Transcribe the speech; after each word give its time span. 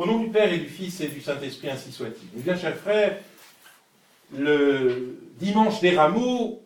Au 0.00 0.06
nom 0.06 0.20
du 0.20 0.30
Père 0.30 0.50
et 0.50 0.56
du 0.56 0.66
Fils 0.66 0.98
et 1.02 1.08
du 1.08 1.20
Saint-Esprit, 1.20 1.68
ainsi 1.68 1.92
soit-il. 1.92 2.26
Eh 2.34 2.40
bien, 2.40 2.56
chers 2.56 2.78
frères, 2.78 3.18
le 4.34 5.18
dimanche 5.38 5.82
des 5.82 5.94
rameaux, 5.94 6.62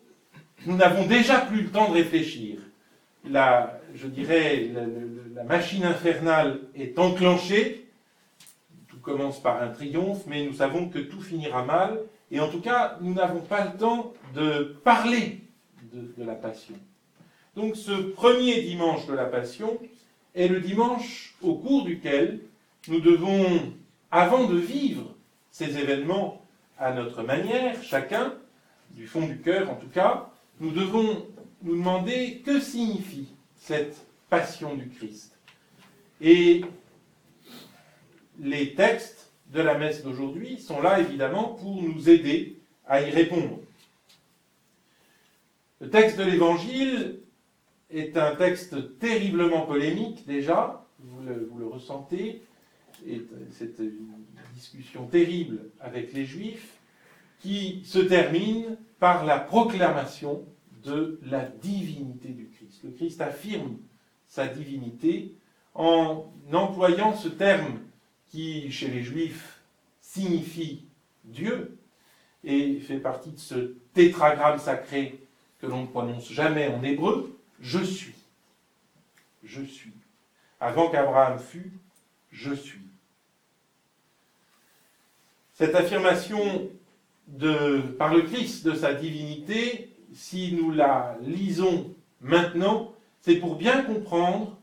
nous 0.66 0.76
n'avons 0.76 1.04
déjà 1.04 1.40
plus 1.40 1.62
le 1.62 1.70
temps 1.70 1.88
de 1.88 1.94
réfléchir. 1.94 2.60
La, 3.28 3.80
je 3.92 4.06
dirais, 4.06 4.70
la, 5.34 5.42
machine 5.42 5.84
infernale 5.84 6.60
est 6.76 6.96
enclenchée. 6.96 7.88
Tout 8.86 9.00
commence 9.00 9.42
par 9.42 9.60
un 9.60 9.70
triomphe, 9.70 10.26
mais 10.28 10.46
nous 10.46 10.54
savons 10.54 10.88
que 10.88 11.00
tout 11.00 11.20
finira 11.20 11.64
mal. 11.64 12.02
Et 12.30 12.38
en 12.38 12.48
tout 12.48 12.60
cas, 12.60 12.98
nous 13.00 13.14
n'avons 13.14 13.40
pas 13.40 13.64
le 13.64 13.76
temps 13.76 14.14
de 14.36 14.76
parler 14.84 15.40
de 15.92 16.24
la 16.24 16.36
passion. 16.36 16.76
Donc 17.56 17.74
ce 17.74 17.90
premier 17.90 18.62
dimanche 18.62 19.08
de 19.08 19.12
la 19.12 19.24
passion 19.24 19.76
est 20.36 20.46
le 20.46 20.60
dimanche 20.60 21.34
au 21.42 21.56
cours 21.56 21.84
duquel 21.84 22.38
nous 22.88 23.00
devons, 23.00 23.72
avant 24.10 24.46
de 24.46 24.56
vivre 24.56 25.14
ces 25.50 25.78
événements 25.78 26.42
à 26.78 26.92
notre 26.92 27.22
manière, 27.22 27.82
chacun, 27.82 28.34
du 28.90 29.06
fond 29.06 29.26
du 29.26 29.38
cœur 29.38 29.70
en 29.70 29.76
tout 29.76 29.88
cas, 29.88 30.30
nous 30.60 30.70
devons 30.70 31.26
nous 31.62 31.76
demander 31.76 32.42
que 32.44 32.60
signifie 32.60 33.28
cette 33.56 34.06
passion 34.28 34.74
du 34.74 34.88
Christ. 34.88 35.38
Et 36.20 36.64
les 38.38 38.74
textes 38.74 39.32
de 39.52 39.60
la 39.60 39.78
messe 39.78 40.02
d'aujourd'hui 40.02 40.58
sont 40.58 40.80
là 40.80 41.00
évidemment 41.00 41.54
pour 41.54 41.82
nous 41.82 42.08
aider 42.08 42.58
à 42.86 43.00
y 43.00 43.10
répondre. 43.10 43.60
Le 45.80 45.90
texte 45.90 46.18
de 46.18 46.24
l'Évangile 46.24 47.20
est 47.90 48.16
un 48.16 48.34
texte 48.34 48.98
terriblement 48.98 49.62
polémique 49.62 50.26
déjà, 50.26 50.84
vous 50.98 51.22
le, 51.58 51.66
ressentez, 51.66 52.42
c'est 53.50 53.78
une 53.78 54.12
discussion 54.54 55.06
terrible 55.06 55.70
avec 55.80 56.12
les 56.12 56.24
Juifs, 56.24 56.78
qui 57.40 57.82
se 57.84 57.98
termine 57.98 58.76
par 58.98 59.24
la 59.24 59.38
proclamation 59.38 60.44
de 60.82 61.20
la 61.22 61.44
divinité 61.44 62.28
du 62.28 62.48
Christ. 62.48 62.82
Le 62.84 62.90
Christ 62.90 63.20
affirme 63.20 63.78
sa 64.26 64.46
divinité 64.46 65.34
en 65.74 66.32
employant 66.52 67.14
ce 67.14 67.28
terme 67.28 67.80
qui, 68.28 68.70
chez 68.70 68.88
les 68.88 69.02
Juifs, 69.02 69.60
signifie 70.00 70.86
Dieu 71.24 71.78
et 72.44 72.80
fait 72.80 72.98
partie 72.98 73.32
de 73.32 73.38
ce 73.38 73.74
tétragramme 73.92 74.58
sacré 74.58 75.20
que 75.60 75.66
l'on 75.66 75.82
ne 75.82 75.86
prononce 75.86 76.30
jamais 76.30 76.68
en 76.68 76.82
hébreu, 76.82 77.38
je 77.60 77.80
suis. 77.80 78.14
Je 79.42 79.62
suis. 79.62 79.92
Avant 80.60 80.90
qu'Abraham 80.90 81.38
fût, 81.38 81.72
je 82.34 82.52
suis. 82.52 82.80
Cette 85.54 85.74
affirmation 85.74 86.68
par 87.96 88.12
le 88.12 88.22
Christ 88.22 88.66
de 88.66 88.74
sa 88.74 88.92
divinité, 88.92 89.96
si 90.12 90.52
nous 90.52 90.72
la 90.72 91.16
lisons 91.22 91.94
maintenant, 92.20 92.92
c'est 93.20 93.36
pour 93.36 93.56
bien 93.56 93.82
comprendre 93.82 94.58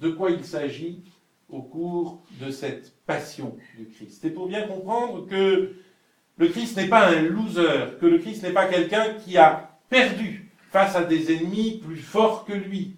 de 0.00 0.10
quoi 0.10 0.30
il 0.30 0.44
s'agit 0.44 1.02
au 1.48 1.62
cours 1.62 2.22
de 2.40 2.50
cette 2.50 2.94
passion 3.06 3.56
du 3.76 3.86
Christ. 3.88 4.20
C'est 4.22 4.30
pour 4.30 4.46
bien 4.46 4.66
comprendre 4.68 5.26
que 5.26 5.74
le 6.36 6.48
Christ 6.48 6.76
n'est 6.76 6.88
pas 6.88 7.08
un 7.08 7.22
loser, 7.22 7.98
que 8.00 8.06
le 8.06 8.18
Christ 8.18 8.42
n'est 8.42 8.52
pas 8.52 8.66
quelqu'un 8.66 9.14
qui 9.14 9.36
a 9.36 9.78
perdu 9.88 10.50
face 10.70 10.94
à 10.94 11.02
des 11.02 11.34
ennemis 11.34 11.80
plus 11.84 11.96
forts 11.96 12.44
que 12.44 12.52
lui, 12.52 12.94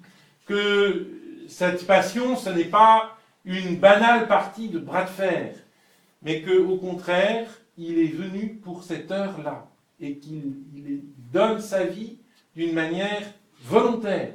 que 0.47 1.09
cette 1.49 1.87
passion, 1.87 2.37
ce 2.37 2.51
n'est 2.51 2.65
pas 2.65 3.17
une 3.45 3.77
banale 3.77 4.29
partie 4.29 4.69
de 4.69 4.79
bras 4.79 5.05
de 5.05 5.11
fer, 5.11 5.55
mais 6.23 6.43
que, 6.43 6.59
au 6.59 6.77
contraire, 6.77 7.49
il 7.77 7.99
est 7.99 8.13
venu 8.13 8.55
pour 8.63 8.85
cette 8.85 9.11
heure-là 9.11 9.69
et 10.01 10.17
qu'il 10.17 10.55
donne 11.33 11.61
sa 11.61 11.85
vie 11.85 12.19
d'une 12.55 12.73
manière 12.73 13.23
volontaire. 13.63 14.35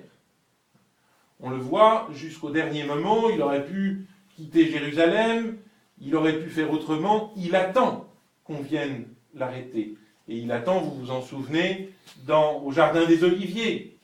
On 1.40 1.50
le 1.52 1.58
voit 1.58 2.10
jusqu'au 2.14 2.50
dernier 2.50 2.84
moment, 2.84 3.30
il 3.30 3.42
aurait 3.42 3.66
pu 3.66 4.08
quitter 4.36 4.72
Jérusalem, 4.72 5.58
il 6.02 6.16
aurait 6.16 6.40
pu 6.40 6.50
faire 6.50 6.72
autrement, 6.72 7.34
il 7.38 7.56
attend 7.56 8.08
qu'on 8.44 8.62
vienne 8.62 9.06
l'arrêter. 9.36 9.96
Et 10.28 10.38
il 10.38 10.52
attend, 10.52 10.80
vous 10.80 11.00
vous 11.00 11.12
en 11.12 11.22
souvenez, 11.22 11.92
au 12.28 12.72
Jardin 12.72 13.06
des 13.06 13.24
Oliviers, 13.24 13.98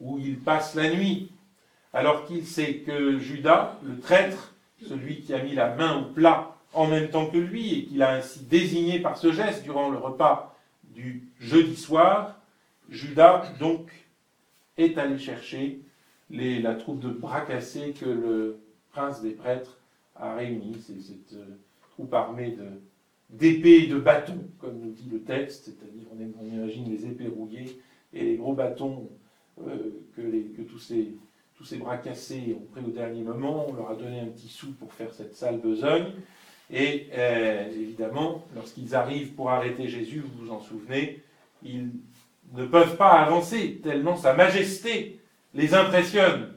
où 0.00 0.18
il 0.18 0.38
passe 0.38 0.74
la 0.74 0.90
nuit, 0.90 1.30
alors 1.92 2.24
qu'il 2.26 2.46
sait 2.46 2.76
que 2.78 3.18
Judas, 3.18 3.78
le 3.82 3.98
traître, 3.98 4.54
celui 4.86 5.20
qui 5.20 5.34
a 5.34 5.42
mis 5.42 5.54
la 5.54 5.74
main 5.74 5.98
au 5.98 6.04
plat 6.04 6.54
en 6.72 6.86
même 6.86 7.10
temps 7.10 7.26
que 7.26 7.38
lui 7.38 7.78
et 7.78 7.84
qu'il 7.86 8.02
a 8.02 8.12
ainsi 8.12 8.40
désigné 8.44 9.00
par 9.00 9.16
ce 9.16 9.32
geste 9.32 9.64
durant 9.64 9.90
le 9.90 9.98
repas 9.98 10.56
du 10.94 11.28
jeudi 11.40 11.76
soir, 11.76 12.38
Judas 12.88 13.52
donc 13.58 13.90
est 14.76 14.98
allé 14.98 15.18
chercher 15.18 15.80
la 16.30 16.74
troupe 16.74 17.00
de 17.00 17.08
bras 17.08 17.40
cassés 17.40 17.94
que 17.98 18.06
le 18.06 18.60
prince 18.92 19.22
des 19.22 19.30
prêtres 19.30 19.78
a 20.14 20.34
réunie. 20.34 20.76
C'est 20.86 21.00
cette 21.00 21.34
euh, 21.34 21.58
troupe 21.92 22.12
armée 22.12 22.56
d'épées 23.30 23.84
et 23.84 23.86
de 23.86 23.98
bâtons, 23.98 24.44
comme 24.58 24.78
nous 24.78 24.92
dit 24.92 25.08
le 25.10 25.20
texte, 25.22 25.66
c'est-à-dire 25.66 26.06
on, 26.12 26.46
imagine 26.46 26.90
les 26.90 27.06
épées 27.06 27.28
rouillées 27.28 27.80
et 28.12 28.24
les 28.24 28.36
gros 28.36 28.54
bâtons 28.54 29.08
euh, 29.66 29.90
que 30.16 30.62
tous, 30.62 30.78
ces, 30.78 31.14
tous 31.58 31.64
ces 31.64 31.76
bras 31.76 31.96
cassés 31.96 32.56
ont 32.56 32.64
pris 32.72 32.80
au 32.86 32.92
dernier 32.92 33.22
moment. 33.22 33.66
On 33.68 33.74
leur 33.74 33.90
a 33.90 33.96
donné 33.96 34.20
un 34.20 34.26
petit 34.26 34.48
sou 34.48 34.72
pour 34.78 34.92
faire 34.92 35.12
cette 35.12 35.34
sale 35.34 35.58
besogne. 35.58 36.12
Et 36.70 37.08
euh, 37.14 37.68
évidemment, 37.68 38.46
lorsqu'ils 38.54 38.94
arrivent 38.94 39.32
pour 39.32 39.50
arrêter 39.50 39.88
Jésus, 39.88 40.20
vous 40.20 40.46
vous 40.46 40.52
en 40.52 40.60
souvenez, 40.60 41.20
ils 41.64 41.90
ne 42.54 42.64
peuvent 42.64 42.96
pas 42.96 43.10
avancer 43.10 43.80
tellement 43.82 44.16
sa 44.16 44.34
majesté 44.34 45.18
les 45.52 45.74
impressionne. 45.74 46.52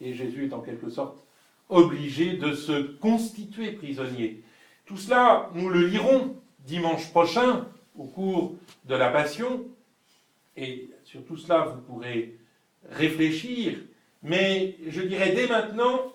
Et 0.00 0.14
Jésus 0.14 0.46
est 0.46 0.54
en 0.54 0.60
quelque 0.60 0.88
sorte 0.88 1.22
obligé 1.68 2.38
de 2.38 2.54
se 2.54 2.96
constituer 2.96 3.72
prisonnier. 3.72 4.42
Tout 4.86 4.96
cela, 4.96 5.50
nous 5.54 5.68
le 5.68 5.86
lirons 5.86 6.34
dimanche 6.60 7.10
prochain 7.10 7.66
au 7.98 8.04
cours 8.04 8.54
de 8.86 8.94
la 8.94 9.10
Passion. 9.10 9.64
Et 10.56 10.88
sur 11.04 11.24
tout 11.26 11.36
cela, 11.36 11.66
vous 11.66 11.80
pourrez 11.82 12.38
réfléchir. 12.90 13.76
Mais 14.22 14.76
je 14.86 15.00
dirais 15.02 15.32
dès 15.32 15.48
maintenant, 15.48 16.12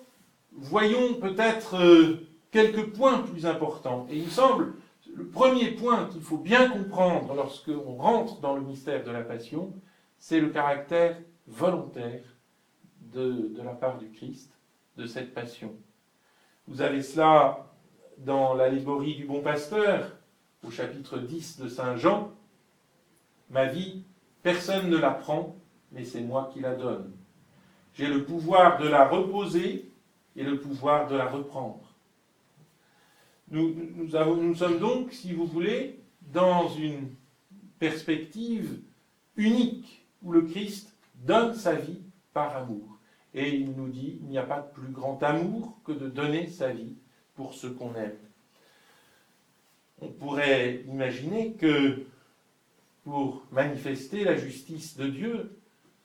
voyons 0.52 1.14
peut-être 1.14 1.76
euh, 1.76 2.28
quelques 2.50 2.92
points 2.92 3.18
plus 3.18 3.46
importants. 3.46 4.06
Et 4.10 4.16
il 4.16 4.24
me 4.24 4.30
semble, 4.30 4.74
le 5.14 5.26
premier 5.26 5.72
point 5.72 6.06
qu'il 6.06 6.22
faut 6.22 6.38
bien 6.38 6.68
comprendre 6.68 7.34
lorsqu'on 7.34 7.96
rentre 7.96 8.40
dans 8.40 8.54
le 8.54 8.62
mystère 8.62 9.04
de 9.04 9.10
la 9.10 9.22
Passion, 9.22 9.74
c'est 10.18 10.40
le 10.40 10.50
caractère 10.50 11.18
volontaire 11.46 12.22
de, 13.00 13.52
de 13.54 13.62
la 13.62 13.72
part 13.72 13.98
du 13.98 14.10
Christ 14.10 14.52
de 14.96 15.06
cette 15.06 15.34
passion. 15.34 15.74
Vous 16.66 16.80
avez 16.80 17.02
cela 17.02 17.72
dans 18.18 18.54
l'allégorie 18.54 19.14
du 19.14 19.24
bon 19.24 19.42
pasteur, 19.42 20.16
au 20.66 20.70
chapitre 20.70 21.18
10 21.18 21.60
de 21.60 21.68
Saint 21.68 21.96
Jean, 21.96 22.32
Ma 23.48 23.66
vie, 23.66 24.04
personne 24.42 24.90
ne 24.90 24.96
la 24.96 25.12
prend, 25.12 25.56
mais 25.92 26.04
c'est 26.04 26.22
moi 26.22 26.50
qui 26.52 26.60
la 26.60 26.74
donne. 26.74 27.12
J'ai 27.96 28.08
le 28.08 28.24
pouvoir 28.24 28.78
de 28.78 28.86
la 28.88 29.08
reposer 29.08 29.90
et 30.36 30.42
le 30.42 30.60
pouvoir 30.60 31.08
de 31.08 31.16
la 31.16 31.30
reprendre. 31.30 31.94
Nous, 33.48 34.08
sommes 34.10 34.78
donc, 34.78 35.12
si 35.12 35.32
vous 35.32 35.46
voulez, 35.46 36.00
dans 36.20 36.68
une 36.68 37.14
perspective 37.78 38.80
unique 39.36 40.04
où 40.22 40.32
le 40.32 40.42
Christ 40.42 40.94
donne 41.14 41.54
sa 41.54 41.74
vie 41.74 42.02
par 42.34 42.54
amour. 42.56 42.98
Et 43.32 43.54
il 43.54 43.72
nous 43.72 43.88
dit, 43.88 44.18
il 44.20 44.28
n'y 44.28 44.38
a 44.38 44.42
pas 44.42 44.60
de 44.60 44.74
plus 44.78 44.92
grand 44.92 45.22
amour 45.22 45.78
que 45.84 45.92
de 45.92 46.08
donner 46.08 46.48
sa 46.48 46.72
vie 46.72 46.96
pour 47.34 47.54
ce 47.54 47.66
qu'on 47.66 47.94
aime. 47.94 48.18
On 50.02 50.08
pourrait 50.08 50.82
imaginer 50.86 51.54
que 51.54 52.04
pour 53.04 53.46
manifester 53.52 54.24
la 54.24 54.36
justice 54.36 54.96
de 54.98 55.06
Dieu 55.06 55.58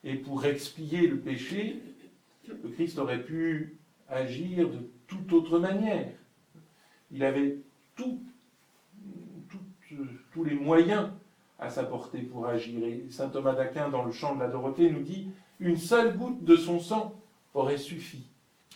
et 0.03 0.15
pour 0.15 0.45
expier 0.45 1.07
le 1.07 1.17
péché, 1.17 1.81
le 2.47 2.69
Christ 2.69 2.97
aurait 2.97 3.23
pu 3.23 3.77
agir 4.09 4.69
de 4.69 4.89
toute 5.07 5.31
autre 5.31 5.59
manière. 5.59 6.13
Il 7.11 7.23
avait 7.23 7.57
tous 7.95 8.19
les 10.43 10.55
moyens 10.55 11.09
à 11.59 11.69
sa 11.69 11.83
portée 11.83 12.21
pour 12.21 12.47
agir. 12.47 12.83
Et 12.83 13.05
saint 13.09 13.29
Thomas 13.29 13.53
d'Aquin, 13.53 13.89
dans 13.89 14.03
le 14.03 14.11
chant 14.11 14.35
de 14.35 14.39
la 14.39 14.47
Dorothée, 14.47 14.89
nous 14.89 15.03
dit 15.03 15.27
une 15.59 15.77
seule 15.77 16.17
goutte 16.17 16.43
de 16.43 16.55
son 16.55 16.79
sang 16.79 17.15
aurait 17.53 17.77
suffi 17.77 18.23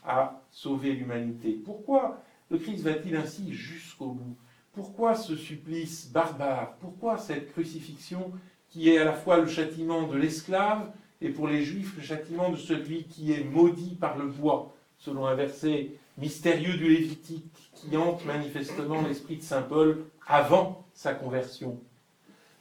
à 0.04 0.42
sauver 0.52 0.94
l'humanité. 0.94 1.54
Pourquoi 1.54 2.22
le 2.52 2.60
Christ 2.60 2.84
va-t-il 2.84 3.16
ainsi 3.16 3.52
jusqu'au 3.54 4.12
bout? 4.12 4.36
Pourquoi 4.74 5.16
ce 5.16 5.36
supplice 5.36 6.12
barbare? 6.12 6.76
Pourquoi 6.80 7.18
cette 7.18 7.52
crucifixion 7.52 8.32
qui 8.70 8.90
est 8.90 9.00
à 9.00 9.06
la 9.06 9.14
fois 9.14 9.38
le 9.38 9.48
châtiment 9.48 10.08
de 10.08 10.18
l'esclave 10.18 10.92
et 11.22 11.30
pour 11.30 11.48
les 11.48 11.64
Juifs 11.64 11.96
le 11.96 12.04
châtiment 12.04 12.50
de 12.50 12.58
celui 12.58 13.06
qui 13.06 13.32
est 13.32 13.44
maudit 13.44 13.96
par 13.96 14.18
le 14.18 14.28
bois, 14.28 14.76
selon 14.98 15.26
un 15.26 15.36
verset 15.36 15.92
mystérieux 16.18 16.78
du 16.78 16.90
Lévitique 16.90 17.72
qui 17.74 17.96
hante 17.98 18.26
manifestement 18.26 19.02
l'esprit 19.02 19.38
de 19.38 19.44
Saint 19.44 19.62
Paul 19.62 20.06
avant 20.28 20.86
sa 20.94 21.14
conversion. 21.14 21.80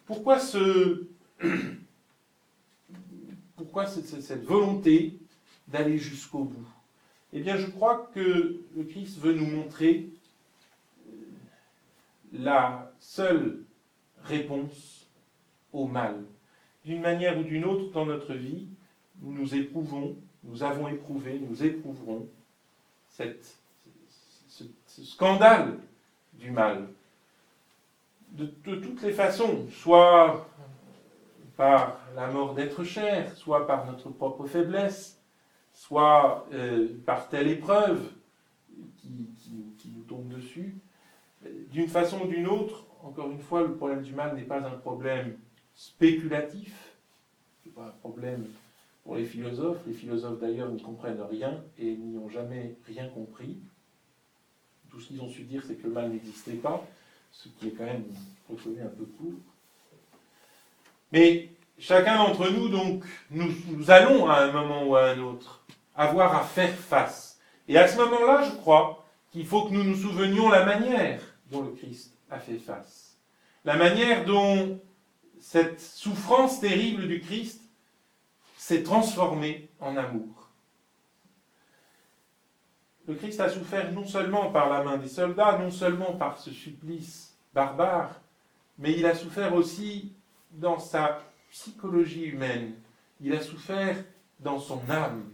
Pourquoi, 0.06 0.38
ce, 0.38 1.06
pourquoi 3.56 3.86
cette 3.86 4.44
volonté 4.44 5.18
d'aller 5.68 5.98
jusqu'au 5.98 6.44
bout? 6.44 6.68
Eh 7.32 7.40
bien, 7.40 7.56
je 7.56 7.66
crois 7.66 8.10
que 8.14 8.60
le 8.76 8.84
Christ 8.84 9.18
veut 9.18 9.32
nous 9.32 9.46
montrer 9.46 10.08
la 12.32 12.92
seule 13.00 13.58
réponse 14.24 15.06
au 15.72 15.86
mal. 15.86 16.24
D'une 16.84 17.00
manière 17.00 17.38
ou 17.38 17.42
d'une 17.42 17.64
autre 17.64 17.90
dans 17.92 18.04
notre 18.04 18.34
vie, 18.34 18.66
nous 19.22 19.54
éprouvons, 19.54 20.16
nous 20.42 20.62
avons 20.62 20.88
éprouvé, 20.88 21.40
nous 21.48 21.64
éprouverons 21.64 22.28
ce, 23.08 23.24
scandale 25.02 25.78
du 26.34 26.50
mal. 26.50 26.88
De, 28.32 28.46
toutes 28.46 29.02
les 29.02 29.12
façons, 29.12 29.66
soit 29.70 30.48
par 31.56 32.00
la 32.16 32.26
mort 32.26 32.54
d'être 32.54 32.82
cher, 32.82 33.34
soit 33.36 33.66
par 33.66 33.86
notre 33.86 34.10
propre 34.10 34.44
faiblesse, 34.46 35.20
soit 35.72 36.46
euh, 36.52 36.88
par 37.06 37.28
telle 37.28 37.48
épreuve 37.48 38.10
qui 39.02 39.88
nous 39.94 40.02
tombe 40.02 40.28
dessus. 40.28 40.74
D'une 41.70 41.88
façon 41.88 42.22
ou 42.22 42.26
d'une 42.26 42.46
autre, 42.46 42.84
encore 43.02 43.30
une 43.30 43.40
fois, 43.40 43.62
le 43.62 43.74
problème 43.74 44.02
du 44.02 44.12
mal 44.12 44.34
n'est 44.34 44.42
pas 44.42 44.60
un 44.60 44.70
problème 44.70 45.36
spéculatif, 45.74 46.94
ce 47.62 47.68
n'est 47.68 47.74
pas 47.74 47.86
un 47.86 47.98
problème 48.00 48.46
pour 49.04 49.16
les 49.16 49.24
philosophes. 49.24 49.78
Les 49.86 49.92
philosophes 49.92 50.40
d'ailleurs 50.40 50.70
n'y 50.70 50.82
comprennent 50.82 51.22
rien 51.22 51.62
et 51.78 51.96
n'y 51.96 52.18
ont 52.18 52.28
jamais 52.28 52.76
rien 52.86 53.08
compris. 53.08 53.58
Tout 54.90 55.00
ce 55.00 55.08
qu'ils 55.08 55.20
ont 55.20 55.28
su 55.28 55.42
dire, 55.42 55.62
c'est 55.66 55.74
que 55.74 55.86
le 55.86 55.92
mal 55.92 56.10
n'existait 56.10 56.52
pas, 56.52 56.86
ce 57.32 57.48
qui 57.48 57.68
est 57.68 57.72
quand 57.72 57.84
même 57.84 58.04
reconnu 58.48 58.80
un 58.80 58.88
peu 58.88 59.04
court. 59.04 59.40
Mais 61.12 61.50
chacun 61.78 62.16
d'entre 62.16 62.48
nous, 62.50 62.68
donc, 62.68 63.04
nous, 63.30 63.52
nous, 63.68 63.90
allons 63.90 64.28
à 64.28 64.44
un 64.44 64.52
moment 64.52 64.86
ou 64.86 64.96
à 64.96 65.10
un 65.10 65.18
autre 65.20 65.64
avoir 65.96 66.36
à 66.36 66.44
faire 66.44 66.74
face. 66.74 67.38
Et 67.68 67.76
à 67.76 67.88
ce 67.88 67.96
moment-là, 67.98 68.44
je 68.44 68.56
crois 68.56 69.04
qu'il 69.32 69.46
faut 69.46 69.62
que 69.62 69.72
nous 69.72 69.84
nous 69.84 69.96
souvenions 69.96 70.48
la 70.48 70.64
manière 70.64 71.20
dont 71.50 71.62
le 71.62 71.70
Christ 71.70 72.12
a 72.30 72.38
fait 72.38 72.58
face. 72.58 73.16
La 73.64 73.76
manière 73.76 74.24
dont 74.24 74.80
cette 75.44 75.78
souffrance 75.78 76.58
terrible 76.58 77.06
du 77.06 77.20
Christ 77.20 77.60
s'est 78.56 78.82
transformée 78.82 79.68
en 79.78 79.94
amour. 79.98 80.48
Le 83.06 83.14
Christ 83.14 83.40
a 83.40 83.50
souffert 83.50 83.92
non 83.92 84.06
seulement 84.06 84.50
par 84.50 84.70
la 84.70 84.82
main 84.82 84.96
des 84.96 85.06
soldats, 85.06 85.58
non 85.58 85.70
seulement 85.70 86.14
par 86.14 86.38
ce 86.38 86.50
supplice 86.50 87.36
barbare, 87.52 88.22
mais 88.78 88.92
il 88.92 89.04
a 89.04 89.14
souffert 89.14 89.54
aussi 89.54 90.14
dans 90.50 90.78
sa 90.78 91.22
psychologie 91.50 92.24
humaine. 92.24 92.72
Il 93.20 93.34
a 93.34 93.42
souffert 93.42 94.02
dans 94.40 94.58
son 94.58 94.80
âme. 94.88 95.30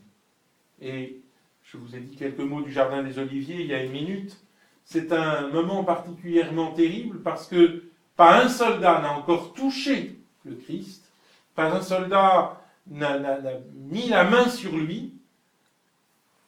Et 0.80 1.22
je 1.62 1.76
vous 1.76 1.94
ai 1.94 2.00
dit 2.00 2.16
quelques 2.16 2.40
mots 2.40 2.62
du 2.62 2.72
Jardin 2.72 3.04
des 3.04 3.20
Oliviers 3.20 3.60
il 3.60 3.66
y 3.68 3.74
a 3.74 3.84
une 3.84 3.92
minute. 3.92 4.36
C'est 4.82 5.12
un 5.12 5.48
moment 5.50 5.84
particulièrement 5.84 6.72
terrible 6.72 7.22
parce 7.22 7.46
que 7.46 7.89
pas 8.16 8.42
un 8.42 8.48
soldat 8.48 9.00
n'a 9.00 9.12
encore 9.16 9.54
touché 9.54 10.18
le 10.44 10.54
Christ, 10.56 11.04
pas 11.54 11.72
un 11.72 11.82
soldat 11.82 12.60
n'a 12.86 13.38
mis 13.74 14.08
la 14.08 14.24
main 14.24 14.48
sur 14.48 14.76
lui, 14.76 15.14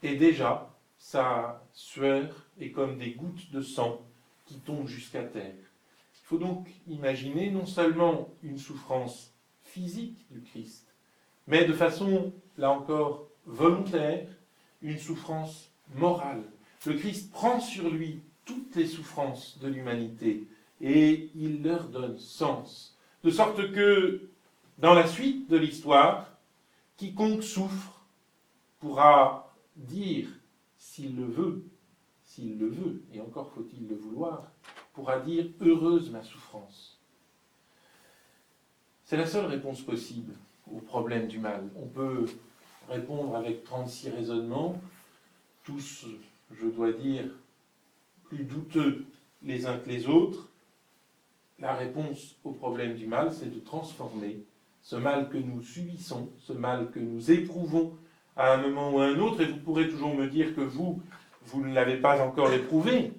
et 0.03 0.17
déjà 0.17 0.71
sa 0.99 1.63
sueur 1.73 2.29
est 2.61 2.71
comme 2.71 2.99
des 2.99 3.13
gouttes 3.13 3.51
de 3.53 3.63
sang 3.63 4.01
qui 4.47 4.59
tombent 4.61 4.89
jusqu'à 4.89 5.23
terre. 5.23 5.55
Il 5.55 6.25
faut 6.25 6.39
donc 6.39 6.69
imaginer 6.89 7.51
non 7.51 7.67
seulement 7.67 8.29
une 8.43 8.59
souffrance 8.59 9.33
physique 9.65 10.25
du 10.31 10.41
Christ, 10.41 10.87
mais 11.47 11.65
de 11.65 11.73
façon, 11.73 12.33
là 12.59 12.71
encore, 12.71 13.27
volontaire, 13.47 14.27
une 14.83 14.99
souffrance 14.99 15.71
morale. 15.95 16.43
Le 16.87 16.95
Christ 16.95 17.31
prend 17.33 17.61
sur 17.61 17.91
lui 17.91 18.21
toutes 18.45 18.75
les 18.77 18.87
souffrances 18.87 19.59
de 19.61 19.69
l'humanité 19.69 20.45
et 20.83 21.31
il 21.37 21.63
leur 21.63 21.89
donne 21.89 22.19
sens. 22.19 22.99
De 23.23 23.31
sorte 23.31 23.73
que, 23.73 24.29
dans 24.79 24.95
la 24.95 25.07
suite 25.07 25.49
de 25.49 25.57
l'histoire, 25.57 26.29
quiconque 26.97 27.45
souffre 27.45 28.05
pourra 28.81 29.55
dire, 29.77 30.29
s'il 30.77 31.17
le 31.17 31.25
veut, 31.25 31.65
s'il 32.25 32.59
le 32.59 32.69
veut, 32.69 33.03
et 33.15 33.21
encore 33.21 33.53
faut-il 33.53 33.87
le 33.89 33.95
vouloir, 33.95 34.51
pourra 34.93 35.21
dire 35.21 35.47
heureuse 35.61 36.11
ma 36.11 36.23
souffrance. 36.23 36.99
C'est 39.05 39.17
la 39.17 39.27
seule 39.27 39.47
réponse 39.47 39.83
possible 39.83 40.33
au 40.71 40.81
problème 40.81 41.29
du 41.29 41.39
mal. 41.39 41.69
On 41.77 41.87
peut 41.87 42.27
répondre 42.89 43.37
avec 43.37 43.63
36 43.63 44.11
raisonnements, 44.11 44.81
tous, 45.65 46.07
je 46.51 46.67
dois 46.67 46.93
dire, 46.93 47.25
plus 48.25 48.45
douteux 48.45 49.05
les 49.43 49.67
uns 49.67 49.79
que 49.79 49.89
les 49.89 50.09
autres, 50.09 50.49
la 51.63 51.75
réponse 51.75 52.37
au 52.45 52.51
problème 52.51 52.97
du 52.97 53.07
mal, 53.07 53.33
c'est 53.33 53.55
de 53.55 53.61
transformer 53.61 54.45
ce 54.83 54.97
mal 54.97 55.29
que 55.29 55.39
nous 55.39 55.63
subissons, 55.63 56.29
ce 56.39 56.53
mal 56.53 56.91
que 56.91 56.99
nous 56.99 57.31
éprouvons 57.31 57.97
à 58.37 58.55
un 58.55 58.57
moment 58.57 58.91
ou 58.91 58.99
à 58.99 59.07
un 59.07 59.19
autre, 59.21 59.41
et 59.41 59.47
vous 59.47 59.59
pourrez 59.59 59.89
toujours 59.89 60.15
me 60.15 60.27
dire 60.27 60.55
que 60.57 60.61
vous, 60.61 61.01
vous 61.47 61.65
ne 61.65 61.73
l'avez 61.73 61.99
pas 61.99 62.21
encore 62.21 62.53
éprouvé, 62.53 63.13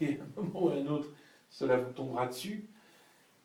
et 0.00 0.18
à 0.18 0.22
un 0.22 0.42
moment 0.42 0.64
ou 0.64 0.68
à 0.70 0.74
un 0.74 0.86
autre, 0.88 1.08
cela 1.48 1.76
vous 1.76 1.92
tombera 1.92 2.26
dessus. 2.26 2.64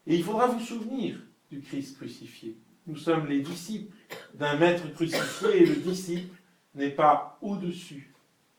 Et 0.08 0.16
il 0.16 0.24
faudra 0.24 0.48
vous 0.48 0.62
souvenir 0.62 1.18
du 1.52 1.62
Christ 1.62 1.98
crucifié. 1.98 2.58
Nous 2.88 2.98
sommes 2.98 3.28
les 3.28 3.42
disciples 3.42 3.96
d'un 4.34 4.58
maître 4.58 4.92
crucifié, 4.94 5.62
et 5.62 5.66
le 5.66 5.76
disciple 5.76 6.36
n'est 6.74 6.90
pas 6.90 7.38
au-dessus 7.42 8.12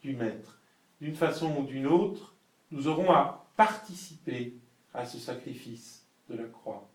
du 0.03 0.15
maître 0.15 0.59
d'une 1.01 1.15
façon 1.15 1.55
ou 1.59 1.65
d'une 1.65 1.87
autre, 1.87 2.35
nous 2.71 2.89
aurons 2.89 3.11
à 3.11 3.47
participer 3.57 4.55
à 4.99 5.07
ce 5.07 5.19
sacrifice 5.19 6.05
de 6.29 6.37
la 6.37 6.45
croix. 6.45 6.91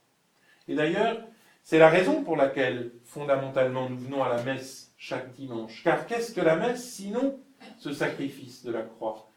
Et 0.68 0.76
d'ailleurs, 0.76 1.18
c'est 1.64 1.80
la 1.80 1.90
raison 1.90 2.24
pour 2.24 2.36
laquelle, 2.36 2.92
fondamentalement, 3.06 3.90
nous 3.90 3.98
venons 3.98 4.24
à 4.24 4.30
la 4.30 4.44
messe 4.44 4.94
chaque 4.98 5.32
dimanche. 5.32 5.82
Car 5.84 6.06
qu'est-ce 6.06 6.34
que 6.34 6.42
la 6.42 6.58
messe 6.58 6.84
sinon 6.84 7.40
ce 7.80 7.94
sacrifice 7.94 8.64
de 8.64 8.72
la 8.72 8.82
croix? 8.82 9.30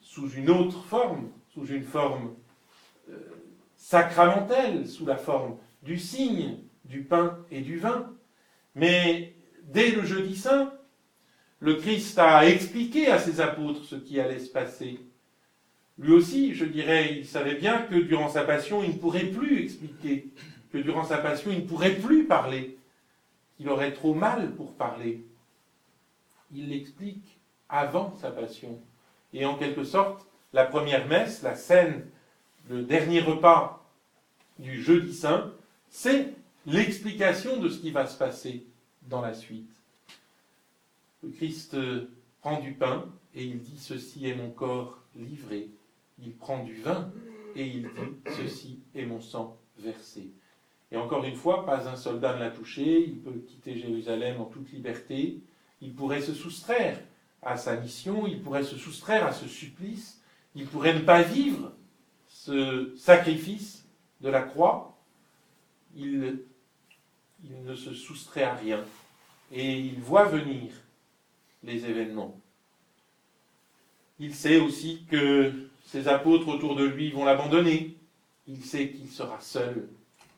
Sous 0.00 0.30
une 0.30 0.50
autre 0.50 0.84
forme, 0.84 1.30
sous 1.52 1.66
une 1.66 1.82
forme 1.82 2.36
euh, 3.10 3.18
sacramentelle, 3.76 4.88
sous 4.88 5.04
la 5.04 5.16
forme 5.16 5.58
du 5.82 5.98
signe, 5.98 6.58
du 6.84 7.02
pain 7.02 7.44
et 7.50 7.60
du 7.60 7.78
vin. 7.78 8.14
Mais 8.76 9.34
dès 9.64 9.90
le 9.90 10.04
jeudi 10.04 10.36
saint, 10.36 10.72
le 11.58 11.74
Christ 11.74 12.18
a 12.20 12.46
expliqué 12.46 13.08
à 13.08 13.18
ses 13.18 13.40
apôtres 13.40 13.84
ce 13.84 13.96
qui 13.96 14.20
allait 14.20 14.38
se 14.38 14.50
passer. 14.50 15.00
Lui 16.00 16.12
aussi, 16.12 16.54
je 16.54 16.64
dirais, 16.64 17.14
il 17.18 17.26
savait 17.26 17.54
bien 17.54 17.82
que 17.82 17.94
durant 17.94 18.28
sa 18.28 18.42
passion, 18.42 18.82
il 18.82 18.94
ne 18.94 18.98
pourrait 18.98 19.26
plus 19.26 19.62
expliquer, 19.62 20.26
que 20.72 20.78
durant 20.78 21.04
sa 21.04 21.18
passion, 21.18 21.50
il 21.52 21.60
ne 21.60 21.66
pourrait 21.66 21.94
plus 21.94 22.24
parler, 22.24 22.76
qu'il 23.56 23.68
aurait 23.68 23.92
trop 23.92 24.14
mal 24.14 24.52
pour 24.52 24.72
parler. 24.74 25.22
Il 26.52 26.70
l'explique 26.70 27.38
avant 27.68 28.16
sa 28.20 28.30
passion. 28.30 28.80
Et 29.32 29.44
en 29.44 29.56
quelque 29.56 29.84
sorte, 29.84 30.26
la 30.52 30.64
première 30.64 31.06
messe, 31.06 31.42
la 31.42 31.54
scène, 31.54 32.06
le 32.68 32.82
dernier 32.82 33.20
repas 33.20 33.86
du 34.58 34.82
jeudi 34.82 35.14
saint, 35.14 35.52
c'est 35.90 36.32
l'explication 36.66 37.58
de 37.58 37.68
ce 37.68 37.78
qui 37.78 37.90
va 37.90 38.06
se 38.06 38.18
passer 38.18 38.64
dans 39.02 39.20
la 39.20 39.34
suite 39.34 39.70
le 41.22 41.30
Christ 41.30 41.74
euh, 41.74 42.10
prend 42.40 42.60
du 42.60 42.72
pain 42.72 43.06
et 43.34 43.44
il 43.44 43.60
dit 43.60 43.78
Ceci 43.78 44.26
est 44.26 44.34
mon 44.34 44.50
corps 44.50 44.98
livré. 45.16 45.68
Il 46.22 46.36
prend 46.36 46.62
du 46.64 46.74
vin 46.74 47.12
et 47.56 47.66
il 47.66 47.82
dit 47.82 48.32
Ceci 48.36 48.80
est 48.94 49.06
mon 49.06 49.20
sang 49.20 49.58
versé. 49.78 50.30
Et 50.92 50.96
encore 50.96 51.24
une 51.24 51.36
fois, 51.36 51.64
pas 51.64 51.88
un 51.88 51.96
soldat 51.96 52.34
ne 52.34 52.40
l'a 52.40 52.50
touché, 52.50 53.04
il 53.04 53.20
peut 53.20 53.44
quitter 53.46 53.78
Jérusalem 53.78 54.40
en 54.40 54.44
toute 54.44 54.70
liberté, 54.72 55.40
il 55.80 55.94
pourrait 55.94 56.20
se 56.20 56.34
soustraire 56.34 56.98
à 57.42 57.56
sa 57.56 57.76
mission, 57.76 58.26
il 58.26 58.42
pourrait 58.42 58.64
se 58.64 58.76
soustraire 58.76 59.26
à 59.26 59.32
ce 59.32 59.46
supplice, 59.48 60.20
il 60.54 60.66
pourrait 60.66 60.94
ne 60.94 61.00
pas 61.00 61.22
vivre 61.22 61.72
ce 62.28 62.92
sacrifice 62.96 63.86
de 64.20 64.28
la 64.28 64.42
croix, 64.42 64.98
il, 65.94 66.40
ne 67.44 67.74
se 67.74 67.94
soustrait 67.94 68.42
à 68.42 68.54
rien. 68.54 68.84
Et 69.52 69.78
il 69.78 70.00
voit 70.00 70.24
venir 70.24 70.72
les 71.62 71.86
événements. 71.86 72.38
Il 74.18 74.34
sait 74.34 74.58
aussi 74.58 75.04
que 75.10 75.69
ses 75.90 76.06
apôtres 76.06 76.46
autour 76.46 76.76
de 76.76 76.84
lui 76.84 77.10
vont 77.10 77.24
l'abandonner. 77.24 77.96
Il 78.46 78.62
sait 78.62 78.90
qu'il 78.90 79.08
sera 79.08 79.40
seul. 79.40 79.88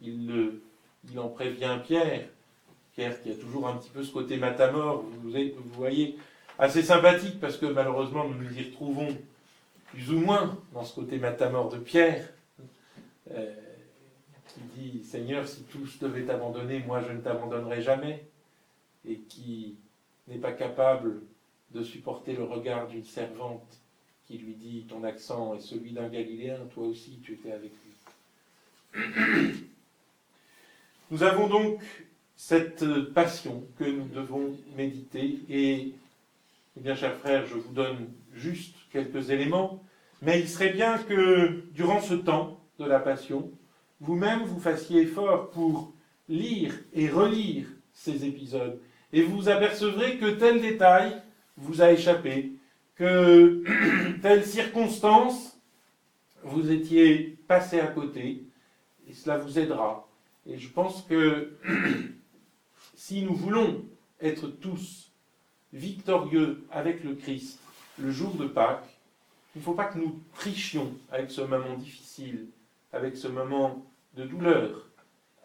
Il, 0.00 0.50
en 1.18 1.28
prévient 1.28 1.78
Pierre. 1.84 2.26
Pierre 2.94 3.22
qui 3.22 3.30
a 3.30 3.34
toujours 3.34 3.68
un 3.68 3.76
petit 3.76 3.90
peu 3.90 4.02
ce 4.02 4.10
côté 4.10 4.38
matamor. 4.38 5.02
Vous, 5.02 5.30
vous 5.30 5.74
voyez, 5.74 6.16
assez 6.58 6.82
sympathique 6.82 7.38
parce 7.38 7.58
que 7.58 7.66
malheureusement 7.66 8.26
nous 8.26 8.42
nous 8.42 8.58
y 8.58 8.64
retrouvons 8.64 9.08
plus 9.88 10.10
ou 10.10 10.20
moins 10.20 10.58
dans 10.72 10.84
ce 10.84 10.94
côté 10.94 11.18
matamor 11.18 11.68
de 11.68 11.76
Pierre, 11.76 12.30
euh, 13.32 13.52
qui 14.48 14.60
dit 14.74 15.04
Seigneur, 15.04 15.46
si 15.46 15.64
tous 15.64 15.98
devaient 15.98 16.24
t'abandonner, 16.24 16.82
moi 16.86 17.02
je 17.06 17.12
ne 17.12 17.20
t'abandonnerai 17.20 17.82
jamais, 17.82 18.24
et 19.06 19.18
qui 19.18 19.76
n'est 20.28 20.38
pas 20.38 20.52
capable 20.52 21.20
de 21.72 21.82
supporter 21.82 22.32
le 22.32 22.44
regard 22.44 22.88
d'une 22.88 23.04
servante 23.04 23.81
lui 24.38 24.54
dit 24.54 24.86
Ton 24.88 25.04
accent 25.04 25.54
est 25.54 25.60
celui 25.60 25.92
d'un 25.92 26.08
Galiléen, 26.08 26.58
toi 26.74 26.86
aussi 26.86 27.18
tu 27.22 27.34
étais 27.34 27.52
avec 27.52 27.72
lui. 28.94 29.02
Nous 31.10 31.22
avons 31.22 31.46
donc 31.46 31.80
cette 32.36 32.84
passion 33.12 33.64
que 33.78 33.84
nous 33.84 34.08
devons 34.08 34.56
méditer 34.76 35.40
et, 35.48 35.92
eh 36.76 36.80
bien, 36.80 36.94
chers 36.94 37.16
frères, 37.18 37.46
je 37.46 37.54
vous 37.54 37.72
donne 37.72 38.08
juste 38.32 38.74
quelques 38.90 39.30
éléments, 39.30 39.82
mais 40.22 40.40
il 40.40 40.48
serait 40.48 40.72
bien 40.72 40.98
que 40.98 41.64
durant 41.74 42.00
ce 42.00 42.14
temps 42.14 42.58
de 42.78 42.86
la 42.86 42.98
passion, 42.98 43.50
vous-même 44.00 44.42
vous 44.44 44.58
fassiez 44.58 45.02
effort 45.02 45.50
pour 45.50 45.92
lire 46.28 46.74
et 46.94 47.08
relire 47.08 47.66
ces 47.92 48.24
épisodes 48.24 48.80
et 49.12 49.22
vous 49.22 49.48
apercevrez 49.48 50.16
que 50.16 50.30
tel 50.30 50.60
détail 50.60 51.22
vous 51.56 51.82
a 51.82 51.92
échappé, 51.92 52.52
que 52.96 53.62
telle 54.22 54.44
circonstance 54.44 55.58
vous 56.42 56.70
étiez 56.70 57.38
passé 57.46 57.80
à 57.80 57.86
côté, 57.86 58.44
et 59.08 59.12
cela 59.12 59.38
vous 59.38 59.58
aidera. 59.58 60.08
Et 60.46 60.58
je 60.58 60.68
pense 60.68 61.02
que 61.02 61.56
si 62.94 63.22
nous 63.22 63.34
voulons 63.34 63.84
être 64.20 64.48
tous 64.48 65.12
victorieux 65.72 66.64
avec 66.70 67.04
le 67.04 67.14
Christ 67.14 67.58
le 67.98 68.10
jour 68.10 68.34
de 68.34 68.46
Pâques, 68.46 68.98
il 69.54 69.58
ne 69.58 69.64
faut 69.64 69.74
pas 69.74 69.84
que 69.84 69.98
nous 69.98 70.20
trichions 70.34 70.92
avec 71.10 71.30
ce 71.30 71.42
moment 71.42 71.76
difficile, 71.76 72.46
avec 72.92 73.16
ce 73.16 73.28
moment 73.28 73.84
de 74.14 74.24
douleur, 74.24 74.88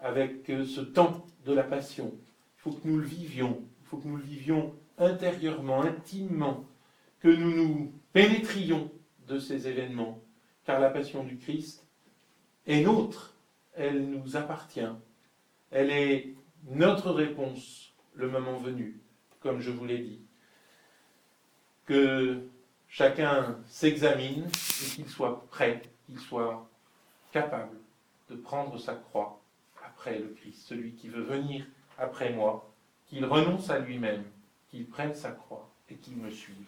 avec 0.01 0.45
ce 0.47 0.81
temps 0.81 1.25
de 1.45 1.53
la 1.53 1.63
passion. 1.63 2.13
Il 2.57 2.61
faut 2.61 2.71
que 2.71 2.87
nous 2.87 2.97
le 2.97 3.05
vivions, 3.05 3.61
il 3.81 3.87
faut 3.87 3.97
que 3.97 4.07
nous 4.07 4.17
le 4.17 4.23
vivions 4.23 4.73
intérieurement, 4.97 5.81
intimement, 5.81 6.65
que 7.19 7.27
nous 7.27 7.51
nous 7.51 7.93
pénétrions 8.13 8.91
de 9.27 9.39
ces 9.39 9.67
événements, 9.67 10.21
car 10.65 10.79
la 10.79 10.89
passion 10.89 11.23
du 11.23 11.37
Christ 11.37 11.85
est 12.65 12.81
nôtre, 12.81 13.35
elle 13.73 14.09
nous 14.09 14.35
appartient, 14.35 14.89
elle 15.71 15.91
est 15.91 16.33
notre 16.65 17.11
réponse 17.11 17.93
le 18.13 18.29
moment 18.29 18.57
venu, 18.57 18.99
comme 19.39 19.61
je 19.61 19.71
vous 19.71 19.85
l'ai 19.85 19.99
dit. 19.99 20.21
Que 21.85 22.41
chacun 22.87 23.57
s'examine 23.67 24.45
et 24.45 24.95
qu'il 24.95 25.07
soit 25.07 25.45
prêt, 25.49 25.81
qu'il 26.05 26.19
soit 26.19 26.67
capable 27.31 27.77
de 28.29 28.35
prendre 28.35 28.77
sa 28.77 28.95
croix 28.95 29.41
après 29.85 30.19
le 30.19 30.29
Christ, 30.29 30.63
celui 30.67 30.93
qui 30.93 31.07
veut 31.07 31.23
venir 31.23 31.65
après 31.97 32.33
moi, 32.33 32.73
qu'il 33.05 33.25
renonce 33.25 33.69
à 33.69 33.79
lui-même, 33.79 34.25
qu'il 34.69 34.85
prenne 34.87 35.15
sa 35.15 35.31
croix 35.31 35.69
et 35.89 35.95
qu'il 35.95 36.17
me 36.17 36.29
suive. 36.29 36.57